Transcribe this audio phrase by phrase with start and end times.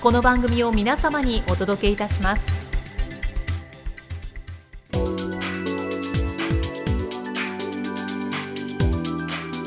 [0.00, 2.42] この番組を皆様にお届けいたします。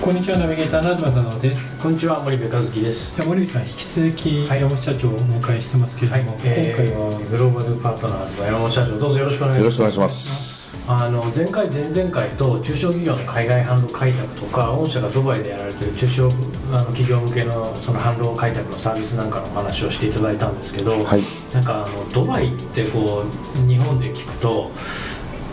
[0.03, 1.77] こんにちはナビゲーターの東忠夫です。
[1.77, 3.15] こんにちは森部和樹です。
[3.15, 7.19] じゃあ森部さん引き続き山本社長をお迎えしてますけれども、えー今回は。
[7.29, 9.59] グローバルパートナーズの山本社長どうぞよろしくお願いします。
[9.59, 10.63] よろしくお願いします。
[10.85, 16.29] あの前回前々回と中小企業の海外販路開拓とか御社がドバイでやられている中小
[16.73, 21.21] あの企業向けのその販路開拓のサービスなんかのお話をしていただいたんですけど、はい。
[21.53, 23.23] なんかあのドバイってこ
[23.55, 24.71] う日本で聞くと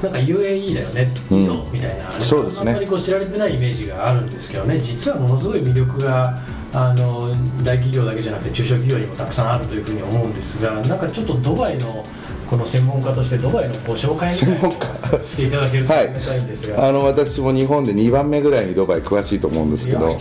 [0.02, 1.72] なんか UAE だよね、うん。
[1.72, 2.70] みたいな、そうですね。
[2.70, 6.38] あんまりこう知られてないイメージがあるんですけどね実はものすごい魅力が
[6.72, 7.28] あの
[7.62, 12.02] 大企業だけじゃなくて中小企業にもたくさんあるというふうに思うんですがなんかちょっとドバイの
[12.50, 20.16] この専門家としてドバイのご紹介みたいなのをしていただけるとありがたいんですが、あの私も日本で2番目ぐらいにドバイ詳しいと思うんですけど。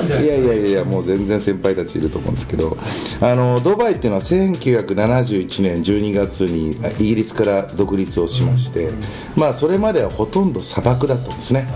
[0.00, 2.76] いやいいやいやもう全然先輩たちいると思うんですけど。
[3.20, 8.90] あのドバイっていうのは1971年12月にイギリスから独立をしまして、
[9.36, 11.68] まあそれまではほとんど砂漠だったんですね、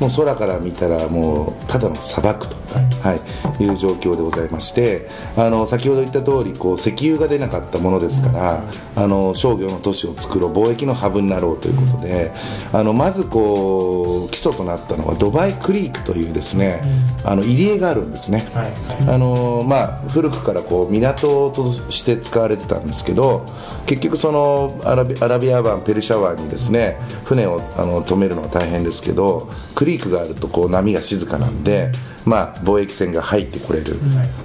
[0.00, 2.54] もう空から見たらもうただの砂漠と、
[3.02, 3.14] は
[3.58, 8.62] い、いう状況でございましてあの先ほど言った通りこう石油が出なかったものですから、
[8.94, 12.32] あの商業の都市を作ろう貿易のハブになろうということで、
[12.72, 16.82] あのまずこう基礎となったのはドバイクリークというですね、
[17.24, 18.72] あの入り江があるんですね、はい。
[19.08, 23.46] あのまあ、古くからこう港として使われてたんですけど
[23.86, 31.90] 結局そのアラビアラビア湾ペルシャ湾にですね船をあの止めるのは大変ですけどクリークがあるとこう波が静かなんで、
[32.24, 33.96] まあ、貿易船が入ってこれる、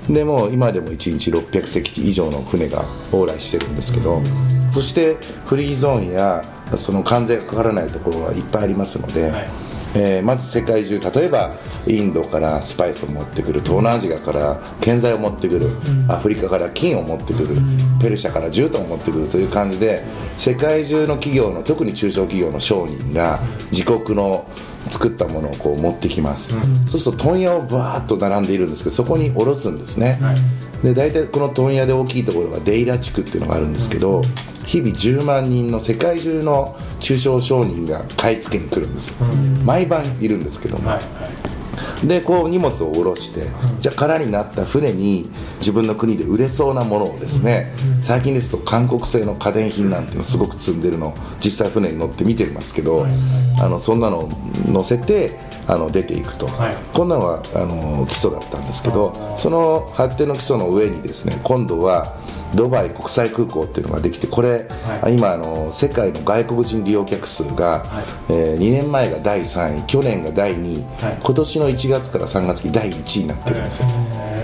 [0.10, 4.22] でもう今でも1日600隻以上の船が往来してるんですけど、
[4.74, 6.44] そしてフリーゾーンや
[6.76, 9.50] その関税がかからないところはいっぱいありますので、はい。
[9.96, 11.52] えーまず世界中例えば
[11.88, 15.72] インドからスパイスを持ってくる東南アジアから建材を持ってくる、
[16.08, 17.56] アフリカから金を持ってくる、
[18.00, 20.04] ペルシャから絨毯を持ってくるという感じで
[20.38, 23.40] 世界中の企業の特に中小企業の商人が
[23.72, 24.48] 自国の
[24.92, 26.54] 作ったものをこう持ってきます、
[26.86, 30.20] そうすると問屋をバーッと並んでいるんですけどそこに卸すんですね、
[30.84, 34.22] で大体この問屋で大きいところがデイラ地区っていうのがあるんですけど、
[34.66, 39.14] 日々10万人の世界中の中小商人が買い付けに来るんです、
[39.64, 41.50] 毎晩いるんですけども、はい
[42.06, 43.48] でこう荷物を下ろして、
[43.82, 51.14] じゃあ空になった船に自分の国で売れそうなものをですね、最近ですと韓国製の家電品なんていうのをすごく積んでるのを
[51.44, 53.06] 実際船に乗って見てますけど、
[53.62, 54.30] あのそんなのを
[54.68, 55.38] 乗せて
[55.70, 56.76] あの出ていくと、はい。
[56.94, 62.18] こんなのはあの基礎だったんですけどその発展の基礎の上にですね今度は
[62.56, 64.68] ドバイ国際空港っていうのができてこれ、
[65.02, 65.16] はい。
[65.16, 67.84] 今あの世界の外国人利用客数が、
[68.30, 71.18] え2年前が第3位去年が第2位、はい。
[71.22, 73.88] 今年の1月から3月期第1位になってるんですよ、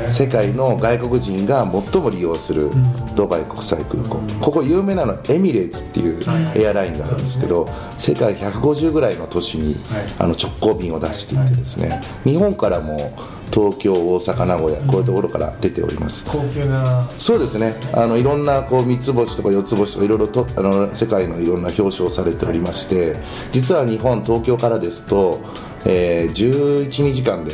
[0.07, 2.69] 世界の外国人が最も利用する
[3.15, 6.19] ドバイ国際空港、ここ有名なのはエミレーツっていう
[6.55, 7.67] エアラインがあるんですけど、
[7.97, 10.05] 世界150ぐらいの都市に、はい。
[10.19, 13.11] あの直行便を出していてですね、日本からも
[13.55, 17.05] 東京大阪名古屋こういうところから出ております、高級な。
[17.17, 17.75] そうですね。
[17.93, 23.15] あのいろんなこう三つ星とか四つ星とかいろいろとあの世界のいろんな表彰をされておりまして
[23.51, 25.39] 実は日本東京からですと、
[25.85, 27.53] えー、1112時間で、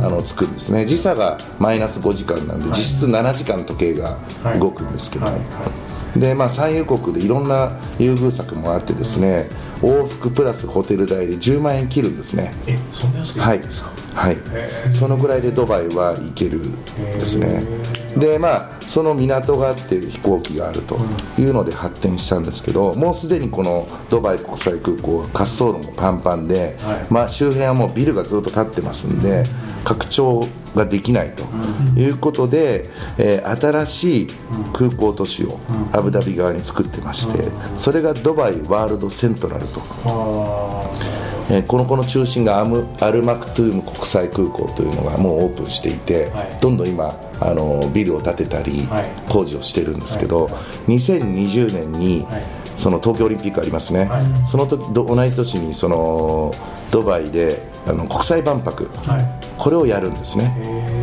[0.00, 0.86] あの着くんですね。
[0.86, 4.16] 時差がマイナス5時間なんで、実質7時間時計が
[4.58, 5.34] 動くんですけど、はい。
[6.18, 9.48] でまあ、産油国でいろんな優遇策もあってですね
[9.80, 12.52] 往復プラスホテル代で10万円切るんですね。
[12.66, 13.34] えそんな安い。
[13.34, 13.60] ですか、はい、
[14.90, 16.60] そのぐらいでドバイは行ける
[17.18, 17.62] ですね。
[18.16, 20.98] でまあその港があって飛行機があると
[21.38, 27.06] いうので発展したんですけどもうすでにこのドバイ国際空港は滑走路もパンパンで、はい。
[27.10, 29.44] まあ、周辺はもうビルがずっと建ってますんで
[29.84, 31.44] 拡張ができないと
[31.98, 34.26] いうことで、えー新しい
[34.72, 35.60] 空港都市を
[35.92, 39.80] アブダビ側に作ってましてそれがドバイワールドセントラルと。
[40.04, 41.11] あ
[41.52, 46.58] えーこの子の中心がアムアルマクトゥーム国際空港というのがもうオープンしていて、はい。
[46.60, 49.30] どんどん今あのビルを建てたり、はい。
[49.30, 50.46] 工事をしてるんですけど、
[50.88, 52.42] 2020年に、はい。
[52.78, 54.24] その東京オリンピックありますね、はい。
[54.48, 56.54] その時ど同じ年にその
[56.90, 58.88] ドバイであの国際万博、
[59.58, 60.50] これをやるんですね。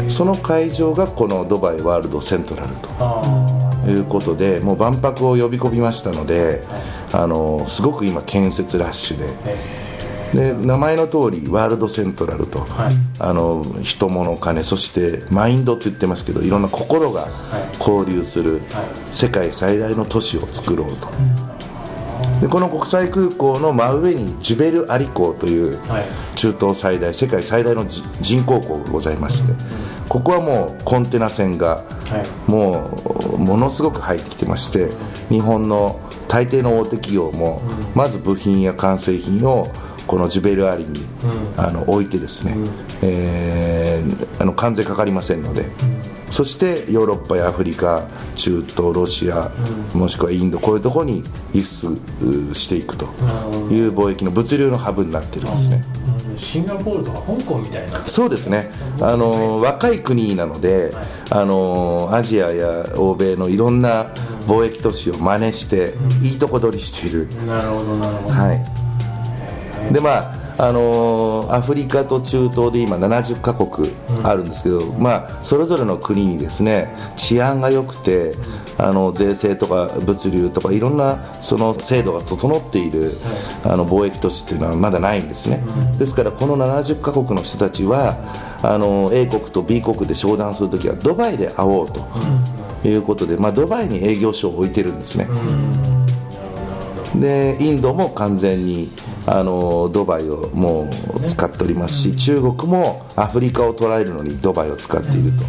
[0.10, 2.76] その会場がこのドバイワールドセントラル
[3.86, 6.64] ということでもう万博を呼び込みましたので、
[7.14, 9.26] あのすごく今建設ラッシュで
[10.34, 12.94] で名前の通りワールドセントラルと、はい。
[13.20, 17.28] あの人物金そしてマインドって言ってますけどいろんな心が
[17.80, 18.62] 交流する
[19.12, 21.10] 世界最大の都市を作ろうと、
[22.42, 26.06] でこの国際空港の真上にジュベルアリ港というはい。
[26.36, 29.54] 中東最大世界最大のじ人工港がございまして、
[30.08, 31.84] ここはもうコンテナ船がは
[32.48, 32.52] い。
[32.52, 32.92] も
[33.36, 34.90] うものすごく入ってきてまして
[35.30, 37.62] 日本の大抵の大手企業も
[37.96, 39.68] まず部品や完成品を
[40.10, 41.02] このジュベルアリに
[41.56, 42.56] あの置いてですね、
[43.04, 45.66] えーあの関税かかりませんので、
[46.32, 49.52] そしてヨーロッパやアフリカ中東ロシア、
[49.94, 51.24] もしくはインドこういうところに
[51.54, 51.88] 輸出
[52.24, 53.06] うしていくと
[53.70, 55.84] いう貿易の物流のハブになってるんですね。
[56.32, 56.40] うん。
[56.40, 58.08] シンガポールとか香港みたいな。
[58.08, 58.72] そうですね。
[59.02, 60.94] あの若い国なので、
[61.30, 64.06] あのアジアや欧米のいろんな
[64.48, 68.34] 貿易都市を真似して、いいとこ取りしている、なるほどなるほど。
[68.34, 68.66] はい、
[69.92, 73.90] でまああのアフリカと中東で今70カ国
[74.24, 78.34] あるんですけど、まあ、それぞれの国にですね治安が良くて
[78.78, 83.14] あの税制とか物流とかいろんなその制度が整っている、
[83.64, 85.64] あの貿易都市っていうのはまだないんですね、
[85.98, 88.18] ですからこの70カ国の人たちは
[88.62, 92.08] あの A 国と B 国で商談するときはドバイで会おうと
[92.88, 95.28] いうことで、まあ、ドバイに営業所を置いてるんですね、
[97.16, 98.92] でインドも完全に
[99.26, 105.44] あのドバイをもう使っておりますし、中国もアフリカを捉えるのにドバイを使っていると。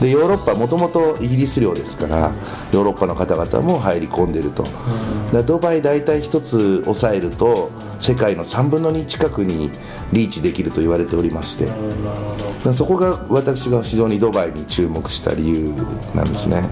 [0.00, 2.30] でヨーロッパはもともとイギリス領ですから
[2.70, 4.64] ヨーロッパの方々も入り込んでいると、
[5.32, 9.70] でドバイ大体一つ抑えると世界の3分の2近くに
[10.12, 11.68] リーチできると言われておりまして。
[12.62, 15.72] でそこが私が非常にドバイに注目した理由
[16.14, 16.68] なんですね。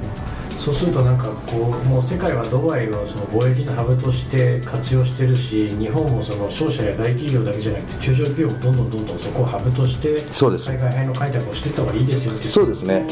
[0.64, 10.70] そうするとなんかこうもう世界はドバイをその貿易のハブとして活用してるし日本もその商社や大企業だけじゃなくて中小企業もどんどんどんどんそこをハブとしてそうです。
[10.70, 13.04] 海外配の開拓をしていった方がいいですよっていそうですね。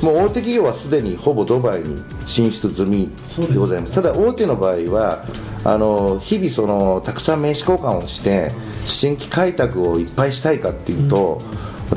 [0.00, 3.10] もう大手企業はすでにほぼドバイに進出済み
[3.48, 3.94] でございます。
[3.96, 5.24] ただ大手の場合は
[5.64, 8.52] あの日々そのたくさん名刺交換をして
[8.84, 11.40] 新規開拓をいっぱいしたいかっていうと、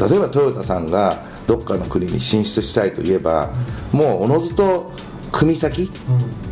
[0.10, 3.54] 例えばトヨタさんがどっかの国に進出したいといえば
[3.92, 4.92] もうおのずと
[5.32, 5.90] 組先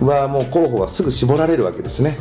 [0.01, 2.17] はもう候補はすぐ絞られるわけですね、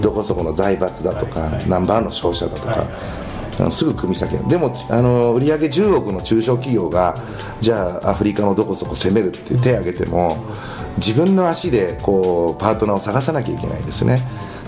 [0.00, 2.86] どこそこの財閥だとか、ナンバーの商社だとか、
[3.72, 4.36] すぐ組み先。
[4.48, 7.16] でもあの売上10億の中小企業が
[7.60, 10.36] じゃあアフリカのどこそこ攻めるって手を挙げても
[10.96, 14.18] 自分の足でこうパートナーを探さなきゃいけないですね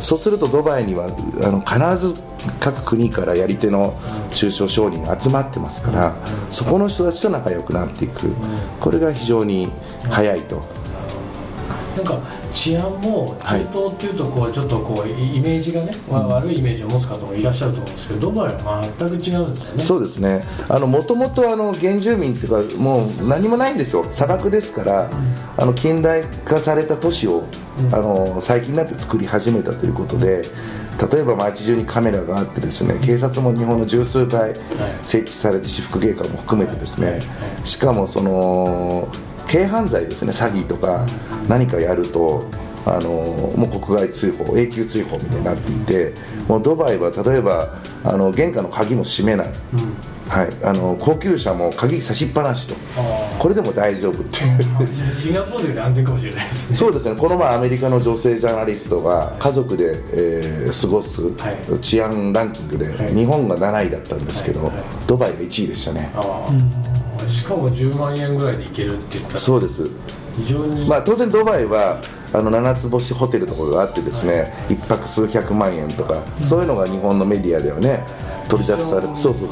[0.00, 1.06] そうするとドバイには
[1.42, 2.14] あの必ず
[2.60, 3.98] 各国からやり手の
[4.30, 6.14] 中小商人が集まってますから
[6.50, 8.30] そこの人たちと仲良くなっていく。
[8.80, 9.68] これが非常に
[10.10, 10.62] 早いと。
[11.96, 12.18] なんか
[12.52, 19.82] 治安も中東っていうとこうちょっとこうイメージがね、まあ悪いイメージを持つ方もいらっしゃると思うんですけどドバイは全く違うんですよね。
[19.82, 20.44] そうですね。
[20.68, 24.04] もともと原住民っていうかもう何もないんですよ。
[24.10, 25.10] 砂漠ですから、
[25.56, 27.44] あの近代化された都市を、
[27.92, 30.44] あの最近になって作り始めたということで
[31.12, 34.54] 例えば街中にカメラがあってですね警察も日本の十数倍
[35.02, 37.20] 設置されて私服警官も含めてですね
[37.64, 39.08] しかもその
[39.46, 41.06] 軽犯罪ですね詐欺とか
[41.48, 42.48] 何かやると
[42.86, 46.14] あのもう国外追放永久追放みたいになっていて
[46.48, 47.68] もうドバイは例えば
[48.04, 49.48] あの玄関の鍵も閉めない、
[50.28, 52.74] はい、あの高級車も鍵差しっぱなしと。
[52.96, 54.58] あこれでも大丈夫っていう。
[54.58, 56.76] ーシンガポールより安全かもしれないですね。
[56.76, 57.18] そうですね。
[57.18, 61.80] この前アメリカの女性ジャーナリストが家族で、えー過ごすはい。
[61.80, 63.14] 治安ランキングではい。
[63.14, 64.76] 日本が7位だったんですけど、はい。
[64.76, 64.84] はい。
[65.06, 66.10] ドバイが1位でしたね。
[67.28, 69.38] しかも10万円ぐらいで行けるって言ったら。
[69.38, 69.84] そうです。
[70.36, 72.00] 非常に、まあ、当然ドバイは
[72.36, 78.04] あの7つ星ホテルとかがあってですね、一泊数百万円とか、そういうのが日本のメディアではね
[78.48, 79.48] 取り出されそうそうそう。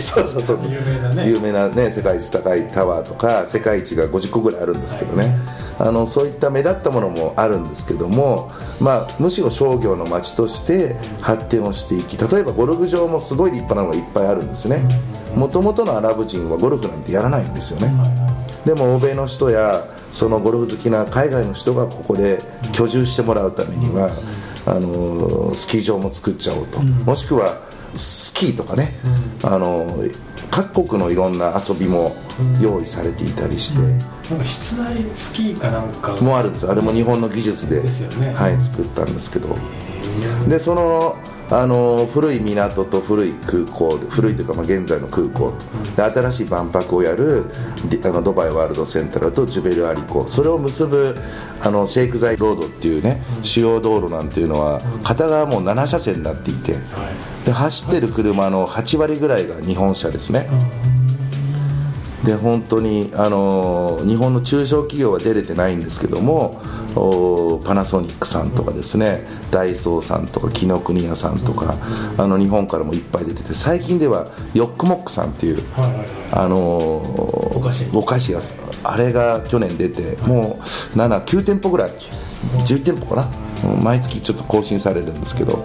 [0.00, 1.28] そうそうそう有名なね。
[1.28, 5.36] 有名なね世界一高いタワーとか世界一が50個ぐらいあるんですけどね、
[5.78, 14.82] あのそういった目立ったものもあるんですけども、まあ、むしろ商業の街として発展をしていき例えばゴルフ場もすごい立派なのがいっぱいあるんですね。
[15.36, 17.92] もともとのアラブ人はゴルフなんてやらないんですよね、
[18.66, 19.82] でも欧米の人や
[20.12, 22.40] そのゴルフ好きな海外の人がここで
[22.72, 24.10] 居住してもらうためには、
[24.66, 27.58] あのスキー場も作っちゃおうと、もしくは
[27.96, 28.94] スキーとかね、
[29.42, 29.86] あの
[30.50, 32.14] 各国のいろんな遊びも
[32.60, 33.80] 用意されていたりして、
[34.30, 36.16] なんか室内スキーかなんか。
[36.22, 36.70] もうあるんです。
[36.70, 38.34] あれも日本の技術でね。
[38.34, 39.56] はい、作ったんですけど。
[40.46, 41.16] でその
[41.52, 45.82] あの古い港と古い空港古いというか、まあ、現在の空港と。
[45.96, 47.44] で新しい万博をやる
[48.04, 50.26] あのドバイワールドセンタルとジュベルアリ港。
[50.28, 51.14] それを結ぶ
[51.60, 56.76] あのシェイクザイロードっていうね主要道路なんていうのは片側もう7車線になっていて。
[57.44, 60.48] で走ってる車の8割ぐらいが日本車ですね。
[62.24, 66.81] で本当にあの日本の中小企業は出れてないんですけどもお
[67.64, 71.76] パナソニックさんとかですねダイソーさんとか紀ノ国屋さんとか
[72.18, 75.62] あの日本からもいっぱい出てて最近ではヨックモックさんっていう
[76.32, 77.60] あのお
[78.06, 78.32] 菓子。
[78.32, 80.62] 屋さんあれが去年出てもう
[80.96, 81.90] 79店舗ぐらい
[82.66, 83.28] 10店舗かな？
[83.64, 85.64] うん毎月ちょっと更新されるんですけど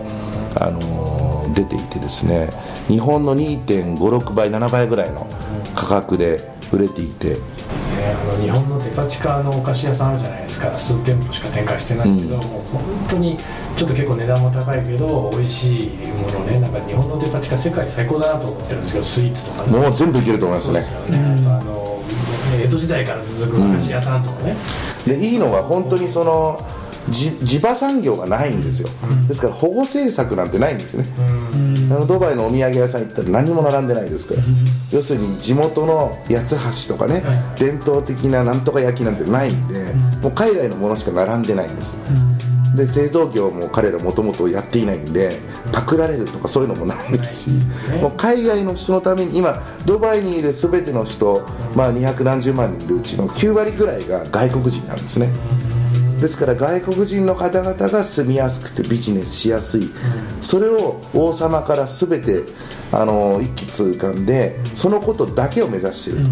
[0.55, 2.49] あの出ていてですね
[2.87, 5.27] 日本の2.56倍7倍ぐらいの
[5.75, 6.41] 価格で
[6.71, 7.35] 売れていてね
[8.19, 10.77] あの日本のデパ地下のお菓子屋さんあるじゃないですか。
[10.77, 13.37] 数店舗しか展開してないけど、もう本当に
[13.77, 19.77] ちょっと結構値段も高いけど美味しいものねなんか日本のデパ地下世界最高だなと思ってるんですけどスイーツとかね。
[19.77, 20.81] もう全部いけると思いますね。
[20.81, 22.03] ねあとあの
[22.59, 24.55] 江戸時代から続くお菓子屋さんとかね、
[25.05, 26.76] でいいのは本当にそのじ
[27.09, 28.89] 地場産業がないんですよ、
[29.27, 31.05] ですから保護政策なんてないんですね、
[31.89, 34.41] あのドバイのお土産屋さん行ったら何も並んでないですから、
[34.91, 37.59] 要するに地元の八つ橋とかね、はい。
[37.59, 41.97] 伝統的ななんとか焼きなんてないんで、もう海外のものしか並んでないんです、
[42.75, 45.39] で製造業も彼らもともとやっていないんで
[45.71, 47.49] パクられるとかそういうのもないですし、
[48.01, 55.29] もう海外の人のために今ドバイにいる全ての人、まあ、200何十万人いるうちの9割ぐらいが外国人なんですね、
[56.19, 59.89] ですから外国人の方々が住みやすくてビジネスしやすい、
[60.41, 62.43] それを王様から全て
[62.91, 66.25] あの一気通貫でそのことだけを目指している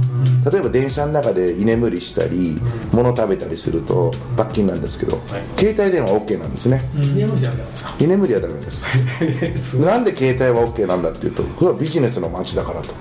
[0.43, 2.57] と、例えば電車の中で居眠りしたり
[2.93, 5.19] 物食べたりすると罰金なんですけど、
[5.57, 7.95] 携帯電話は OK なんですね、眠りダメなんですか？
[7.99, 8.85] 居眠りはダメです。
[9.79, 12.93] なんで携帯は OK なんだっていうとこれはビジネスの街だからはと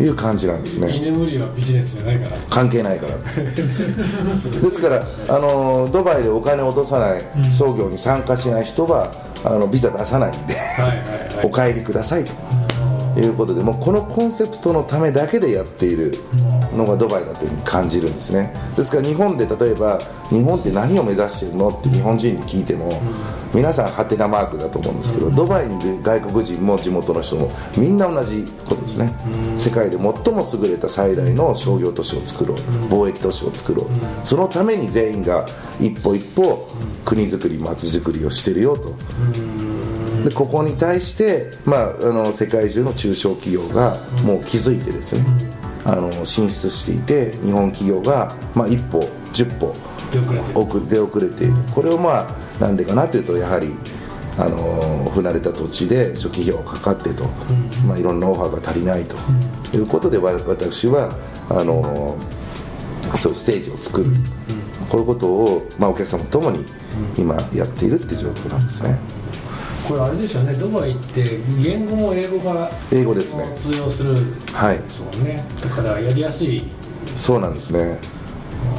[0.00, 2.40] いう感じなんですい、居ね眠りはビジネスじゃないから。
[2.50, 3.16] 関係ないから。
[3.44, 7.22] ですからあのドバイでお金を落とさない
[7.52, 9.12] 商業に参加しない人は
[9.44, 10.54] あのビザ出さないんで。
[10.54, 11.46] はいはいはい。
[11.46, 12.32] お帰りくださいと
[13.20, 16.14] いうことでもうこのコンセプトのためだけでやっている
[16.74, 18.54] のがドバイだというふうに感じるんですね。
[18.76, 19.98] ですから日本で例えば
[20.30, 22.90] 日本って何を目指してるのって日本人に聞いても
[23.52, 29.12] 皆さんハテナマークだと思うんですけどドバイにいる外国人も地元の人もみんな同じことですね。
[29.56, 30.12] 世界で最も
[30.62, 32.56] 優れた最大の商業都市を作ろう
[32.88, 33.86] 貿易都市を作ろう。
[34.24, 35.46] そのために全員が
[35.80, 36.68] 一歩一歩
[37.04, 38.94] 国づくり街づくりをしてるよと
[40.24, 45.24] でここに対して、まあ、あの世界中の中小企業がもう気づいてですね、
[45.84, 49.00] あの進出していて日本企業が、まあ、一歩
[49.34, 49.74] 10歩
[50.88, 53.74] 出遅れているこれをまあなんでかなというとやはり
[54.38, 57.24] あの不慣れた土地で初期費用がかかってと、
[57.86, 59.16] まあ、いろんなノウハウが足りないと
[59.76, 61.14] いうことでわ私は
[61.50, 62.16] あの
[63.18, 64.10] そういうステージを作る、
[64.88, 66.64] こういうことを、まあ、お客様ともに
[67.18, 68.98] 今やっているっていう状況なんですね。
[69.86, 73.44] これあれですよねドバイって言語も英語が英語ですね。
[73.56, 74.14] 通用する
[74.52, 75.44] はいですもんね。
[75.62, 76.62] だからやりやすい。
[77.16, 77.98] そうなんですね。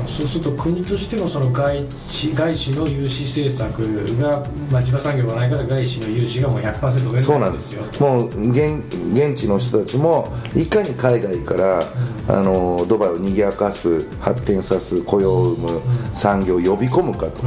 [0.07, 3.79] そうすると国としてもその外資外資の融資政策
[4.19, 7.73] が、まあ、地場産業がないから外資の融資がもう100%出そうなんです。
[7.73, 8.81] よもう現
[9.13, 11.83] 現地の人たちもいかに海外から、
[12.27, 15.81] あのドバイを賑やかす発展さす雇用を生む
[16.13, 17.41] 産業を呼び込むかと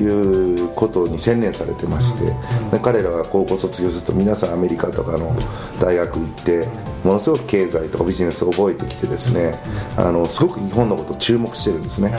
[0.00, 2.26] いうことに専念されてまして、
[2.72, 5.36] で彼らが高校卒業すると皆さんアメリカとかの
[5.80, 6.68] 大学行って
[7.04, 9.54] ものすごく経済とかビジネスを覚えてきてですね
[9.96, 12.12] あのすごく日本のことを注目してるんですね、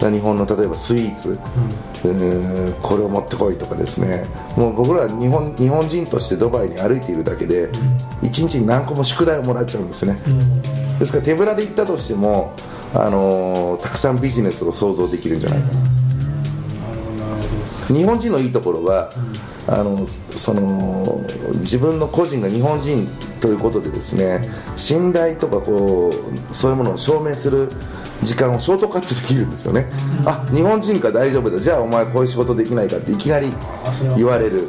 [0.00, 1.38] 日本の例えばスイーツ、
[2.04, 4.24] うーんこれを持ってこいとかですね。
[4.56, 7.68] もう僕ら日本日本人としてドバイに歩いているだけで
[8.22, 10.16] 1日に何個も宿題をもらっちゃうんですね、
[10.98, 12.54] ですから手ぶらで行ったとしても
[12.94, 15.72] あのたくさんビジネスを想像できるんじゃないかな、
[17.92, 19.10] 日本人のいいところは、
[19.66, 21.24] あのその
[21.60, 23.08] 自分の個人が日本人
[23.40, 24.42] ということでですね
[24.74, 27.70] 信頼とかこうそういうものを証明する
[28.22, 29.86] 時間をショートカットできるんですよね、
[30.26, 31.58] あ日本人か大丈夫だ。
[31.58, 33.52] じゃあお前こういう仕事できないかっていきなり
[34.16, 34.68] 言われる、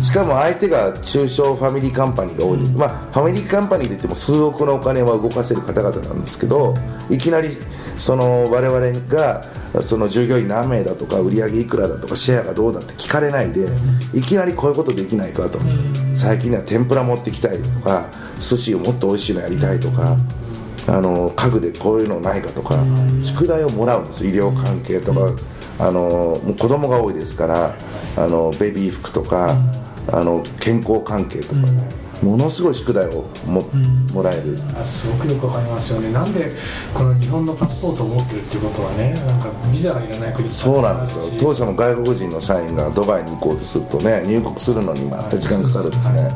[0.00, 6.74] しかも相手が中小ファミリーカンパニーが多い、まあ、ファミリーカンパニーで言っても数億のお金は動かせる方々なんですけど
[7.10, 7.50] いきなり
[7.96, 9.42] その我々が
[9.82, 13.68] その従業員何名だとか売上いくらだとかシェアがどうだって聞かれないで
[14.14, 15.58] いきなりこういうことできないかと。
[16.14, 18.08] 最近では天ぷら持ってきたいとか
[18.38, 20.16] 寿司をもっと美味しいのやりたいとか。
[20.90, 22.82] あの家具でこういうのないかとか
[23.20, 24.26] 宿題をもらうんです。
[24.26, 25.20] 医療関係とか
[25.78, 27.74] あのもう子供が多いですから
[28.16, 29.54] あのベビー服とか
[30.10, 31.60] あの健康関係とか
[32.22, 33.62] ものすごい宿題をも,、
[34.12, 34.58] もらえる。
[34.82, 36.10] すごくよくわかりますよね。
[36.12, 36.50] なんで
[36.94, 41.24] この日本のパスポートを持ってるっていうことはねなんかビザがいらない国そうなんですよ。
[41.38, 46.30] 当社の外国人の社員がドバイに行こうとするとね入国するのにまた時間かかるんですね、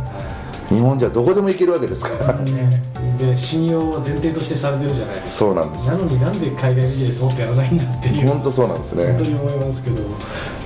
[0.72, 2.82] 日本じゃどこでも行けるわけですから、ね、
[3.18, 5.46] で信用は前提としてされてるじゃないですか。
[5.46, 5.88] そうなんです。
[5.88, 8.28] なのになんで海外ビジネスもっとやらないんだっていう。
[8.28, 9.06] 本当そうなんですね。
[9.12, 9.96] 本当に思いますけど。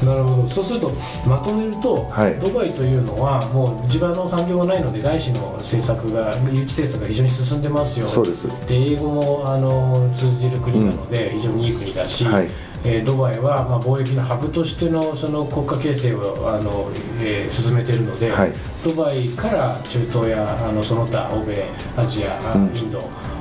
[0.04, 0.48] なるほど。
[0.48, 0.92] そうすると
[1.26, 8.06] まとめると、はい、ドバイというのはもう地場の産業がないので外資の政策が誘致政策が非常に進んでますよ。
[8.06, 8.46] そうです。
[8.68, 16.90] で英語もあの通じる国なので、非常にいい国だし、はいえー、ドバイは、まあ、貿易のハブとしてのその国家形成をあの、
[17.21, 18.52] えー、進めているので、はい、
[18.85, 21.64] ドバイから中東やあのその他欧米
[21.97, 22.99] アジア、うん、インド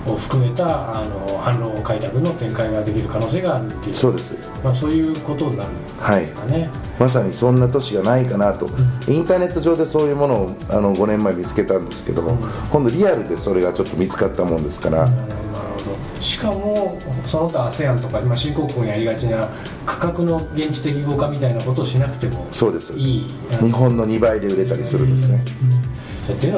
[0.08, 12.40] を含めたあの販路開拓の展開ができる可能性があるっていうそうです、まあ、そういうことになるんですかね、はい、まさにそんな都市がないかなと、うん、インターネット上でそういうものをあの5年前見つけたんですけども、うん、
[12.72, 15.55] 今度リアルでそれがちょっと見つかったもんですから、うん
[16.20, 19.50] しかもその他 ASEAN とか今新興国にありがちな
[19.86, 22.98] 価格の現地的合化みたいなことをしなくてもそうです。
[22.98, 23.28] 日
[23.72, 25.44] 本の2倍で売れたりするんですね、
[26.26, 26.52] それってい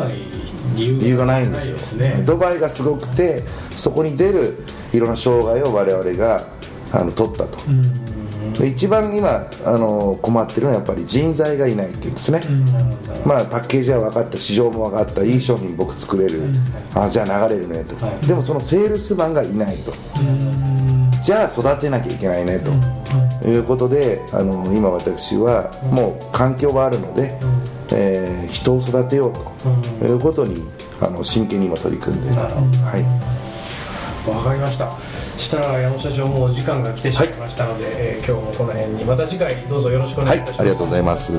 [0.75, 1.17] 理由。
[1.17, 1.77] がないんですよ。
[1.77, 2.23] ですね。
[2.25, 6.45] ドバイがすごくてそこに出るいろんな障害を我々が
[6.91, 7.57] あの取ったと、
[8.65, 12.41] 一番今あの困ってるのはやっぱり人材がいないっていうんですね、
[13.25, 16.49] まあ、パッケージは分かった市場も分かったいい商品僕作れる、
[16.93, 17.95] あじゃあ流れるねと、
[18.27, 19.93] でもそのセールスマンがいないと、
[21.23, 27.37] じゃあ育てなきゃいけないねと、いうことであの今私はもう環境があるので、
[27.91, 29.57] えー、人を育てようと。
[30.05, 30.63] いうことに
[31.01, 32.97] あの真剣に今取り組んでは
[34.25, 34.29] い。
[34.29, 34.91] わかりました
[35.37, 41.33] したら矢野社長もう時間が来てしまいましたので、はい、えー、今日もこの辺にまた次回どうぞよろしくお願いいたします、はい、ありがとうございます。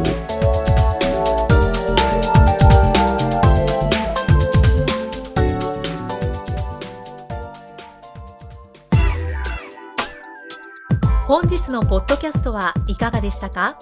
[11.27, 13.79] 本日のポッドキャストはいかがでしたか？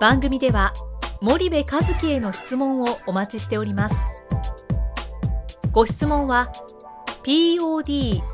[0.00, 0.72] 番組では
[1.20, 3.96] 森部和樹への質問をお待ちしております。
[5.72, 6.52] ご質問は
[7.24, 8.33] podcast